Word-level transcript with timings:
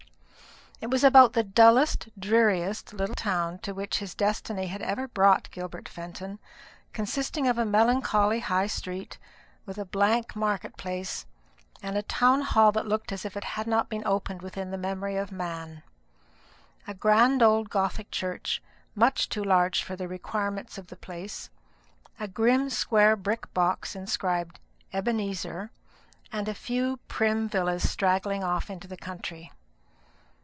It 0.83 0.89
was 0.89 1.03
about 1.03 1.33
the 1.33 1.43
dullest 1.43 2.09
dreariest 2.19 2.91
little 2.91 3.13
town 3.13 3.59
to 3.59 3.71
which 3.71 3.99
his 3.99 4.15
destiny 4.15 4.65
had 4.65 4.81
ever 4.81 5.07
brought 5.07 5.51
Gilbert 5.51 5.87
Fenton, 5.87 6.39
consisting 6.91 7.47
of 7.47 7.59
a 7.59 7.65
melancholy 7.67 8.39
high 8.39 8.65
street, 8.65 9.19
with 9.67 9.77
a 9.77 9.85
blank 9.85 10.35
market 10.35 10.77
place, 10.77 11.27
and 11.83 11.95
a 11.95 12.01
town 12.01 12.41
hall 12.41 12.71
that 12.71 12.87
looked 12.87 13.11
as 13.11 13.25
if 13.25 13.37
it 13.37 13.43
had 13.43 13.67
not 13.67 13.89
been 13.89 14.01
opened 14.07 14.41
within 14.41 14.71
the 14.71 14.75
memory 14.79 15.15
of 15.17 15.31
man; 15.31 15.83
a 16.87 16.95
grand 16.95 17.43
old 17.43 17.69
gothic 17.69 18.09
church, 18.09 18.59
much 18.95 19.29
too 19.29 19.43
large 19.43 19.83
for 19.83 19.95
the 19.95 20.07
requirements 20.07 20.79
of 20.79 20.87
the 20.87 20.97
place; 20.97 21.51
a 22.19 22.27
grim 22.27 22.71
square 22.71 23.15
brick 23.15 23.53
box 23.53 23.95
inscribed 23.95 24.59
"Ebenezer;" 24.93 25.69
and 26.31 26.47
a 26.49 26.55
few 26.55 26.97
prim 27.07 27.47
villas 27.47 27.87
straggling 27.87 28.43
off 28.43 28.67
into 28.71 28.87
the 28.87 28.97
country. 28.97 29.51